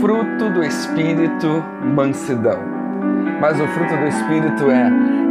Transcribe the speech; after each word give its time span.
fruto 0.00 0.50
do 0.50 0.62
Espírito, 0.64 1.64
mansidão. 1.94 2.58
Mas 3.40 3.60
o 3.60 3.66
fruto 3.68 3.96
do 3.96 4.06
Espírito 4.06 4.70
é 4.70 4.90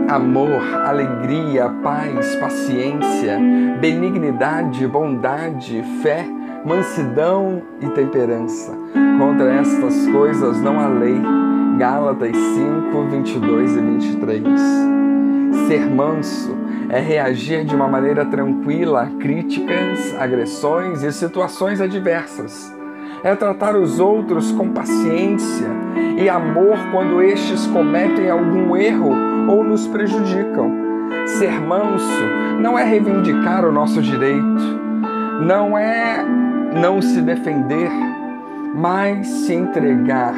amor, 0.09 0.61
alegria, 0.85 1.69
paz, 1.83 2.35
paciência, 2.35 3.39
benignidade, 3.79 4.85
bondade, 4.87 5.83
fé, 6.01 6.25
mansidão 6.65 7.61
e 7.81 7.89
temperança. 7.89 8.73
Contra 9.17 9.53
estas 9.53 10.07
coisas 10.07 10.61
não 10.61 10.79
há 10.79 10.87
lei. 10.87 11.19
Gálatas 11.77 12.35
5, 12.35 13.03
22 13.09 13.75
e 13.75 13.81
23. 13.81 14.43
Ser 15.67 15.89
manso 15.89 16.55
é 16.89 16.99
reagir 16.99 17.65
de 17.65 17.75
uma 17.75 17.87
maneira 17.87 18.25
tranquila 18.25 19.03
a 19.03 19.07
críticas, 19.07 20.15
agressões 20.19 21.03
e 21.03 21.11
situações 21.11 21.81
adversas. 21.81 22.74
É 23.25 23.35
tratar 23.35 23.75
os 23.75 23.99
outros 23.99 24.51
com 24.51 24.69
paciência 24.69 25.67
e 26.15 26.29
amor 26.29 26.77
quando 26.91 27.23
estes 27.23 27.65
cometem 27.65 28.29
algum 28.29 28.77
erro 28.77 29.09
ou 29.49 29.63
nos 29.63 29.87
prejudicam. 29.87 30.71
Ser 31.25 31.59
manso 31.59 32.23
não 32.61 32.77
é 32.77 32.83
reivindicar 32.83 33.65
o 33.65 33.71
nosso 33.71 33.99
direito, 33.99 34.79
não 35.41 35.75
é 35.75 36.23
não 36.79 37.01
se 37.01 37.19
defender, 37.19 37.89
mas 38.75 39.25
se 39.25 39.55
entregar 39.55 40.35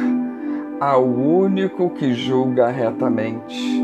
ao 0.80 1.04
único 1.04 1.90
que 1.90 2.14
julga 2.14 2.68
retamente. 2.68 3.77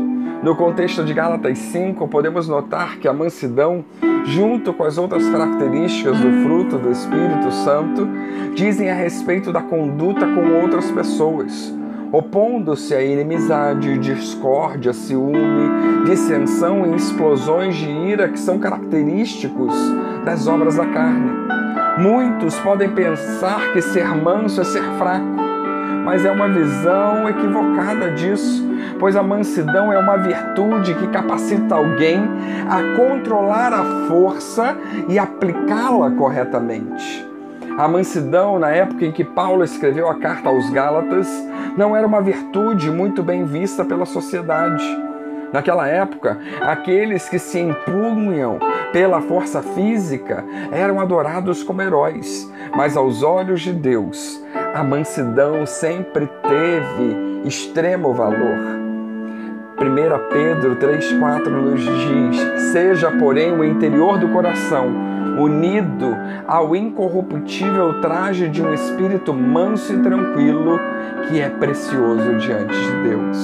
No 0.45 0.55
contexto 0.55 1.03
de 1.03 1.11
Gálatas 1.11 1.57
5, 1.57 2.07
podemos 2.07 2.47
notar 2.47 2.99
que 2.99 3.07
a 3.07 3.13
mansidão, 3.13 3.83
junto 4.25 4.71
com 4.73 4.83
as 4.83 4.95
outras 4.95 5.27
características 5.27 6.19
do 6.19 6.43
fruto 6.43 6.77
do 6.77 6.91
Espírito 6.91 7.51
Santo, 7.51 8.07
dizem 8.53 8.91
a 8.91 8.93
respeito 8.93 9.51
da 9.51 9.63
conduta 9.63 10.27
com 10.27 10.61
outras 10.61 10.91
pessoas, 10.91 11.73
opondo-se 12.11 12.93
à 12.93 13.01
inimizade, 13.01 13.97
discórdia, 13.97 14.93
ciúme, 14.93 16.05
dissensão 16.05 16.93
e 16.93 16.95
explosões 16.95 17.75
de 17.75 17.89
ira 17.89 18.29
que 18.29 18.37
são 18.37 18.59
característicos 18.59 19.73
das 20.23 20.45
obras 20.45 20.75
da 20.75 20.85
carne. 20.85 21.31
Muitos 21.97 22.55
podem 22.59 22.89
pensar 22.89 23.73
que 23.73 23.81
ser 23.81 24.15
manso 24.15 24.61
é 24.61 24.63
ser 24.63 24.83
fraco, 24.99 25.44
mas 26.05 26.23
é 26.23 26.31
uma 26.31 26.47
visão 26.47 27.27
equivocada 27.27 28.11
disso 28.11 28.65
pois 28.99 29.15
a 29.15 29.23
mansidão 29.23 29.91
é 29.91 29.97
uma 29.97 30.17
virtude 30.17 30.93
que 30.95 31.07
capacita 31.07 31.75
alguém 31.75 32.21
a 32.69 32.95
controlar 32.95 33.73
a 33.73 34.07
força 34.07 34.77
e 35.07 35.19
aplicá-la 35.19 36.11
corretamente. 36.11 37.25
A 37.77 37.87
mansidão, 37.87 38.57
na 38.57 38.69
época 38.69 39.05
em 39.05 39.11
que 39.11 39.23
Paulo 39.23 39.63
escreveu 39.63 40.09
a 40.09 40.15
carta 40.15 40.47
aos 40.47 40.69
Gálatas, 40.69 41.27
não 41.77 41.95
era 41.95 42.07
uma 42.07 42.21
virtude 42.21 42.89
muito 42.89 43.21
bem 43.21 43.43
vista 43.43 43.83
pela 43.83 44.05
sociedade. 44.05 44.83
Naquela 45.51 45.87
época, 45.87 46.39
aqueles 46.61 47.27
que 47.27 47.37
se 47.37 47.59
impunham 47.59 48.59
pela 48.93 49.21
força 49.21 49.61
física 49.61 50.43
eram 50.71 51.01
adorados 51.01 51.63
como 51.63 51.81
heróis, 51.81 52.49
mas 52.75 52.95
aos 52.95 53.23
olhos 53.23 53.61
de 53.61 53.73
Deus, 53.73 54.41
a 54.75 54.83
mansidão 54.83 55.65
sempre 55.65 56.27
teve 56.27 57.47
extremo 57.47 58.13
valor. 58.13 58.75
1 59.79 60.29
Pedro 60.33 60.75
3,4 60.75 61.47
nos 61.47 61.81
diz: 61.81 62.61
Seja, 62.73 63.09
porém, 63.09 63.53
o 63.53 63.63
interior 63.63 64.17
do 64.17 64.27
coração 64.27 64.87
unido 65.39 66.17
ao 66.45 66.75
incorruptível 66.75 68.01
traje 68.01 68.49
de 68.49 68.61
um 68.61 68.73
espírito 68.73 69.33
manso 69.33 69.93
e 69.93 70.01
tranquilo, 70.01 70.77
que 71.29 71.39
é 71.39 71.49
precioso 71.49 72.35
diante 72.35 72.75
de 72.75 73.09
Deus. 73.09 73.37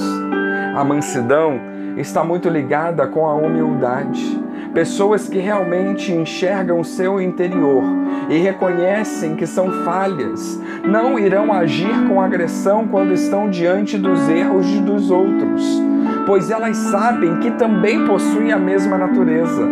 A 0.76 0.84
mansidão 0.84 1.58
está 1.96 2.24
muito 2.24 2.48
ligada 2.48 3.06
com 3.06 3.26
a 3.26 3.34
humildade. 3.34 4.40
Pessoas 4.74 5.28
que 5.28 5.38
realmente 5.38 6.12
enxergam 6.12 6.80
o 6.80 6.84
seu 6.84 7.20
interior 7.20 7.84
e 8.30 8.38
reconhecem 8.38 9.36
que 9.36 9.46
são 9.46 9.84
falhas, 9.84 10.60
não 10.84 11.18
irão 11.18 11.52
agir 11.52 12.08
com 12.08 12.20
agressão 12.20 12.88
quando 12.88 13.12
estão 13.12 13.50
diante 13.50 13.98
dos 13.98 14.28
erros 14.28 14.66
dos 14.80 15.10
outros 15.10 15.82
pois 16.26 16.50
elas 16.50 16.76
sabem 16.76 17.38
que 17.40 17.50
também 17.52 18.06
possuem 18.06 18.52
a 18.52 18.58
mesma 18.58 18.96
natureza. 18.96 19.66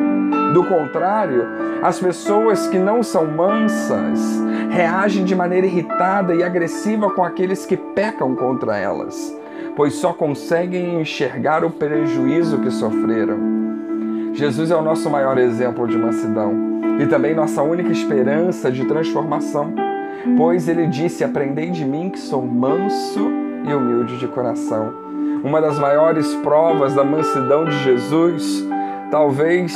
Do 0.53 0.65
contrário, 0.65 1.47
as 1.83 2.01
pessoas 2.01 2.67
que 2.69 2.79
não 2.79 3.03
são 3.03 3.27
mansas 3.27 4.41
reagem 4.71 5.25
de 5.25 5.35
maneira 5.35 5.67
irritada 5.67 6.35
e 6.35 6.43
agressiva 6.43 7.11
com 7.11 7.25
aqueles 7.25 7.67
que 7.67 7.77
pecam 7.77 8.35
contra 8.35 8.77
elas, 8.77 9.37
pois 9.77 9.95
só 9.95 10.13
conseguem 10.13 11.01
enxergar 11.01 11.65
o 11.65 11.71
prejuízo 11.71 12.59
que 12.59 12.71
sofreram. 12.71 13.39
Jesus 14.33 14.71
é 14.71 14.77
o 14.77 14.83
nosso 14.83 15.11
maior 15.11 15.39
exemplo 15.39 15.87
de 15.87 15.99
mansidão 15.99 16.53
e 16.99 17.07
também 17.07 17.35
nossa 17.35 17.63
única 17.63 17.91
esperança 17.91 18.71
de 18.71 18.85
transformação, 18.85 19.75
pois 20.37 20.69
ele 20.69 20.87
disse: 20.87 21.25
Aprendei 21.25 21.71
de 21.71 21.85
mim 21.85 22.11
que 22.11 22.19
sou 22.19 22.43
manso 22.43 23.31
e 23.67 23.73
humilde 23.73 24.19
de 24.19 24.29
coração 24.29 25.11
uma 25.43 25.61
das 25.61 25.79
maiores 25.79 26.35
provas 26.37 26.95
da 26.95 27.03
mansidão 27.03 27.65
de 27.65 27.77
Jesus, 27.83 28.67
talvez 29.11 29.75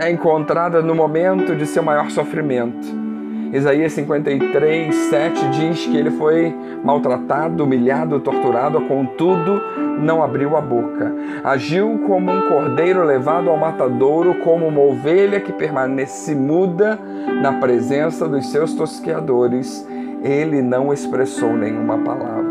é 0.00 0.10
encontrada 0.10 0.80
no 0.82 0.94
momento 0.94 1.54
de 1.54 1.66
seu 1.66 1.82
maior 1.82 2.10
sofrimento. 2.10 3.04
Isaías 3.52 3.92
53, 3.92 4.94
7 4.94 5.48
diz 5.50 5.86
que 5.86 5.96
ele 5.96 6.10
foi 6.12 6.54
maltratado, 6.84 7.64
humilhado, 7.64 8.20
torturado, 8.20 8.80
contudo 8.82 9.60
não 9.98 10.22
abriu 10.22 10.56
a 10.56 10.60
boca. 10.60 11.12
Agiu 11.42 12.00
como 12.06 12.30
um 12.30 12.48
cordeiro 12.48 13.04
levado 13.04 13.48
ao 13.48 13.56
matadouro, 13.56 14.34
como 14.40 14.66
uma 14.66 14.80
ovelha 14.80 15.40
que 15.40 15.52
permanece 15.52 16.34
muda 16.34 16.98
na 17.40 17.54
presença 17.54 18.28
dos 18.28 18.50
seus 18.50 18.74
tosqueadores. 18.74 19.86
Ele 20.22 20.62
não 20.62 20.92
expressou 20.92 21.54
nenhuma 21.54 21.98
palavra 21.98 22.43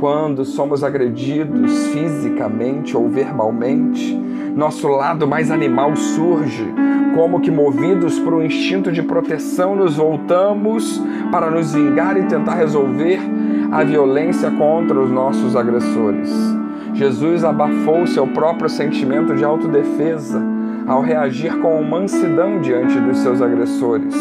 quando 0.00 0.44
somos 0.46 0.82
agredidos 0.82 1.88
fisicamente 1.88 2.96
ou 2.96 3.08
verbalmente, 3.08 4.18
nosso 4.56 4.88
lado 4.88 5.28
mais 5.28 5.50
animal 5.50 5.94
surge, 5.94 6.66
como 7.14 7.40
que 7.40 7.50
movidos 7.50 8.18
por 8.18 8.34
um 8.34 8.42
instinto 8.42 8.90
de 8.90 9.02
proteção, 9.02 9.76
nos 9.76 9.96
voltamos 9.96 11.00
para 11.30 11.50
nos 11.50 11.74
vingar 11.74 12.16
e 12.16 12.24
tentar 12.24 12.54
resolver 12.54 13.20
a 13.70 13.84
violência 13.84 14.50
contra 14.50 14.98
os 14.98 15.10
nossos 15.10 15.54
agressores. 15.54 16.32
Jesus 16.94 17.44
abafou 17.44 18.06
seu 18.06 18.26
próprio 18.26 18.68
sentimento 18.68 19.34
de 19.34 19.44
autodefesa 19.44 20.42
ao 20.86 21.02
reagir 21.02 21.56
com 21.58 21.82
mansidão 21.82 22.60
diante 22.60 22.98
dos 22.98 23.18
seus 23.18 23.42
agressores, 23.42 24.14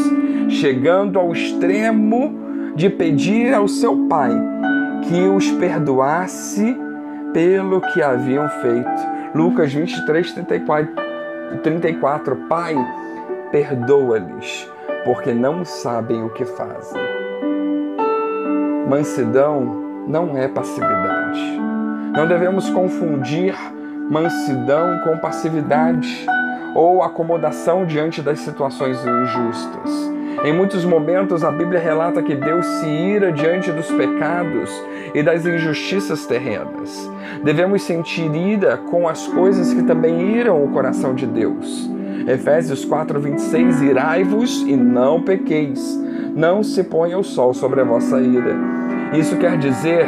chegando 0.50 1.18
ao 1.18 1.32
extremo 1.32 2.38
de 2.76 2.90
pedir 2.90 3.54
ao 3.54 3.68
seu 3.68 4.08
Pai 4.08 4.32
que 5.08 5.28
os 5.28 5.50
perdoasse 5.52 6.78
pelo 7.34 7.82
que 7.82 8.02
haviam 8.02 8.50
feito. 8.62 9.20
Lucas 9.34 9.74
23, 9.74 10.34
34, 10.34 10.94
34 11.62 12.36
Pai, 12.48 12.76
perdoa-lhes, 13.52 14.70
porque 15.06 15.34
não 15.34 15.64
sabem 15.64 16.24
o 16.24 16.30
que 16.30 16.46
fazem. 16.46 17.02
Mansidão 18.88 20.04
não 20.08 20.36
é 20.38 20.48
passividade. 20.48 21.40
Não 22.16 22.28
devemos 22.28 22.70
confundir 22.70 23.56
mansidão 24.10 25.00
com 25.04 25.18
passividade 25.20 26.26
ou 26.74 27.04
acomodação 27.04 27.86
diante 27.86 28.22
das 28.22 28.40
situações 28.40 28.98
injustas. 29.06 30.19
Em 30.44 30.54
muitos 30.54 30.86
momentos, 30.86 31.44
a 31.44 31.52
Bíblia 31.52 31.80
relata 31.80 32.24
que 32.24 32.34
Deus 32.34 32.66
se 32.66 32.88
ira 32.88 33.32
diante 33.32 33.72
dos 33.72 33.92
pecados 33.92 34.72
e 35.14 35.22
das 35.22 35.46
injustiças 35.46 36.26
terrenas. 36.26 37.12
Devemos 37.44 37.82
sentir 37.82 38.34
ira 38.34 38.78
com 38.78 39.08
as 39.08 39.28
coisas 39.28 39.74
que 39.74 39.84
também 39.84 40.38
iram 40.38 40.64
o 40.64 40.70
coração 40.70 41.14
de 41.14 41.26
Deus. 41.26 41.90
Efésios 42.26 42.86
4:26 42.86 43.82
Irai-vos 43.82 44.62
e 44.62 44.76
não 44.76 45.22
pequeis. 45.22 46.00
Não 46.36 46.64
se 46.64 46.84
ponha 46.84 47.18
o 47.18 47.24
sol 47.24 47.54
sobre 47.54 47.82
a 47.82 47.84
vossa 47.84 48.22
ira. 48.22 48.56
Isso 49.14 49.36
quer 49.38 49.58
dizer, 49.58 50.06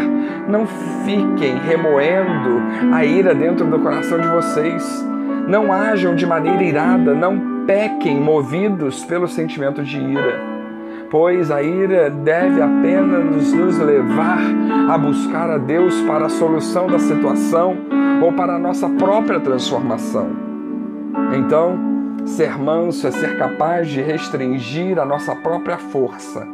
não 0.47 0.67
fiquem 1.03 1.57
remoendo 1.57 2.61
a 2.93 3.03
ira 3.03 3.33
dentro 3.33 3.65
do 3.65 3.79
coração 3.79 4.19
de 4.19 4.27
vocês. 4.27 5.05
Não 5.47 5.73
ajam 5.73 6.15
de 6.15 6.25
maneira 6.25 6.63
irada, 6.63 7.13
não 7.13 7.50
pequem 7.65 8.19
movidos 8.19 9.03
pelo 9.05 9.27
sentimento 9.27 9.83
de 9.83 9.97
ira 9.97 10.61
pois 11.11 11.51
a 11.51 11.61
ira 11.61 12.09
deve 12.09 12.61
apenas 12.61 13.51
nos 13.51 13.77
levar 13.77 14.39
a 14.89 14.97
buscar 14.97 15.49
a 15.49 15.57
Deus 15.57 16.01
para 16.03 16.27
a 16.27 16.29
solução 16.29 16.87
da 16.87 16.97
situação 16.97 17.75
ou 18.23 18.31
para 18.31 18.55
a 18.55 18.59
nossa 18.59 18.87
própria 18.87 19.39
transformação. 19.41 20.29
Então, 21.37 21.77
ser 22.25 22.57
manso 22.57 23.05
é 23.05 23.11
ser 23.11 23.37
capaz 23.37 23.89
de 23.89 24.01
restringir 24.01 24.97
a 24.97 25.05
nossa 25.05 25.35
própria 25.35 25.77
força 25.77 26.47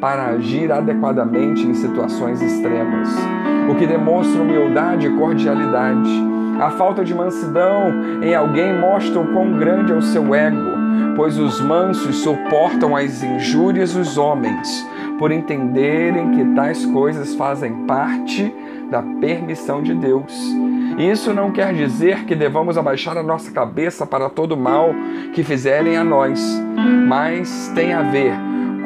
para 0.00 0.26
agir 0.26 0.72
adequadamente 0.72 1.64
em 1.64 1.74
situações 1.74 2.42
extremas, 2.42 3.08
o 3.70 3.74
que 3.76 3.86
demonstra 3.86 4.42
humildade 4.42 5.06
e 5.06 5.16
cordialidade. 5.16 6.29
A 6.60 6.70
falta 6.72 7.02
de 7.02 7.14
mansidão 7.14 8.22
em 8.22 8.34
alguém 8.34 8.78
mostra 8.78 9.18
o 9.18 9.32
quão 9.32 9.52
grande 9.52 9.92
é 9.92 9.94
o 9.94 10.02
seu 10.02 10.34
ego, 10.34 10.78
pois 11.16 11.38
os 11.38 11.58
mansos 11.58 12.16
suportam 12.16 12.94
as 12.94 13.22
injúrias 13.22 13.94
dos 13.94 14.18
homens, 14.18 14.86
por 15.18 15.32
entenderem 15.32 16.32
que 16.32 16.54
tais 16.54 16.84
coisas 16.84 17.34
fazem 17.34 17.86
parte 17.86 18.54
da 18.90 19.02
permissão 19.02 19.82
de 19.82 19.94
Deus. 19.94 20.38
Isso 20.98 21.32
não 21.32 21.50
quer 21.50 21.72
dizer 21.72 22.24
que 22.24 22.34
devamos 22.34 22.76
abaixar 22.76 23.16
a 23.16 23.22
nossa 23.22 23.50
cabeça 23.50 24.04
para 24.04 24.28
todo 24.28 24.54
mal 24.54 24.94
que 25.32 25.42
fizerem 25.42 25.96
a 25.96 26.04
nós, 26.04 26.62
mas 27.08 27.72
tem 27.74 27.94
a 27.94 28.02
ver 28.02 28.34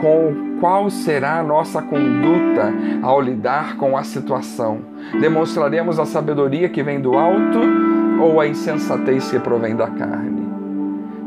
com 0.00 0.53
qual 0.64 0.88
será 0.88 1.40
a 1.40 1.42
nossa 1.42 1.82
conduta 1.82 2.72
ao 3.02 3.20
lidar 3.20 3.76
com 3.76 3.98
a 3.98 4.02
situação. 4.02 4.80
Demonstraremos 5.20 6.00
a 6.00 6.06
sabedoria 6.06 6.70
que 6.70 6.82
vem 6.82 7.02
do 7.02 7.18
alto 7.18 7.60
ou 8.18 8.40
a 8.40 8.46
insensatez 8.46 9.30
que 9.30 9.38
provém 9.38 9.76
da 9.76 9.88
carne? 9.88 10.48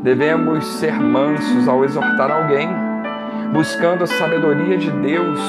Devemos 0.02 0.66
ser 0.66 1.00
mansos 1.00 1.68
ao 1.68 1.86
exortar 1.86 2.32
alguém, 2.32 2.68
buscando 3.54 4.06
a 4.06 4.08
sabedoria 4.08 4.76
de 4.76 4.90
Deus 4.90 5.40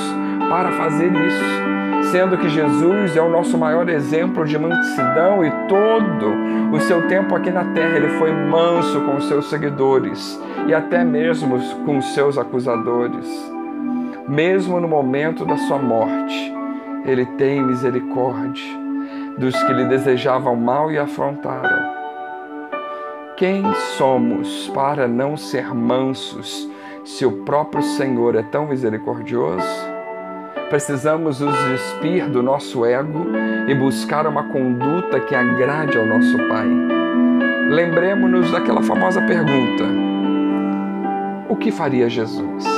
para 0.50 0.70
fazer 0.72 1.10
isso, 1.10 2.10
sendo 2.12 2.36
que 2.36 2.50
Jesus 2.50 3.16
é 3.16 3.22
o 3.22 3.30
nosso 3.30 3.56
maior 3.56 3.88
exemplo 3.88 4.44
de 4.44 4.58
mansidão 4.58 5.42
e 5.42 5.50
todo 5.66 6.76
o 6.76 6.80
seu 6.80 7.08
tempo 7.08 7.34
aqui 7.34 7.50
na 7.50 7.64
terra 7.64 7.96
ele 7.96 8.10
foi 8.18 8.32
manso 8.32 9.00
com 9.00 9.16
os 9.16 9.26
seus 9.28 9.48
seguidores 9.48 10.38
e 10.66 10.74
até 10.74 11.02
mesmo 11.02 11.58
com 11.86 11.96
os 11.96 12.12
seus 12.12 12.36
acusadores. 12.36 13.56
Mesmo 14.28 14.78
no 14.78 14.86
momento 14.86 15.46
da 15.46 15.56
sua 15.56 15.78
morte, 15.78 16.52
ele 17.06 17.24
tem 17.24 17.62
misericórdia 17.62 18.62
dos 19.38 19.54
que 19.62 19.72
lhe 19.72 19.86
desejavam 19.86 20.54
mal 20.54 20.92
e 20.92 20.98
afrontaram. 20.98 21.96
Quem 23.38 23.62
somos 23.96 24.68
para 24.74 25.08
não 25.08 25.34
ser 25.34 25.74
mansos 25.74 26.68
se 27.06 27.24
o 27.24 27.44
próprio 27.44 27.82
Senhor 27.82 28.34
é 28.34 28.42
tão 28.42 28.66
misericordioso? 28.66 29.88
Precisamos 30.68 31.40
nos 31.40 31.56
despir 31.64 32.28
do 32.28 32.42
nosso 32.42 32.84
ego 32.84 33.28
e 33.66 33.74
buscar 33.74 34.26
uma 34.26 34.52
conduta 34.52 35.20
que 35.20 35.34
agrade 35.34 35.96
ao 35.96 36.04
nosso 36.04 36.36
Pai. 36.48 36.68
Lembremos-nos 37.70 38.50
daquela 38.50 38.82
famosa 38.82 39.22
pergunta: 39.22 39.84
O 41.48 41.56
que 41.56 41.72
faria 41.72 42.10
Jesus? 42.10 42.77